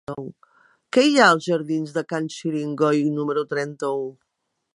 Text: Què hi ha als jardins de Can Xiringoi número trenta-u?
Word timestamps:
Què 0.97 1.03
hi 1.09 1.19
ha 1.23 1.27
als 1.33 1.45
jardins 1.49 1.93
de 1.99 2.05
Can 2.13 2.33
Xiringoi 2.37 3.05
número 3.19 3.45
trenta-u? 3.53 4.05